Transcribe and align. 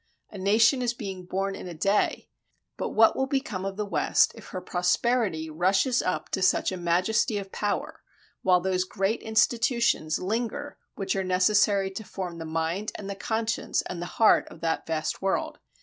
A 0.31 0.39
nation 0.39 0.81
is 0.81 0.95
being 0.95 1.25
'born 1.27 1.53
in 1.55 1.67
a 1.67 1.75
day.'... 1.75 2.27
But 2.75 2.89
what 2.89 3.15
will 3.15 3.27
become 3.27 3.65
of 3.65 3.77
the 3.77 3.85
West 3.85 4.31
if 4.33 4.47
her 4.47 4.59
prosperity 4.59 5.47
rushes 5.47 6.01
up 6.01 6.29
to 6.29 6.41
such 6.41 6.71
a 6.71 6.77
majesty 6.77 7.37
of 7.37 7.51
power, 7.51 8.01
while 8.41 8.61
those 8.61 8.83
great 8.83 9.21
institutions 9.21 10.17
linger 10.17 10.79
which 10.95 11.15
are 11.15 11.23
necessary 11.23 11.91
to 11.91 12.03
form 12.03 12.39
the 12.39 12.45
mind 12.45 12.91
and 12.95 13.11
the 13.11 13.15
conscience 13.15 13.83
and 13.83 14.01
the 14.01 14.07
heart 14.17 14.47
of 14.49 14.61
that 14.61 14.87
vast 14.87 15.21
world. 15.21 15.59